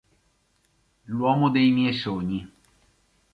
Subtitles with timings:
[1.05, 2.51] L'uomo dei miei sogni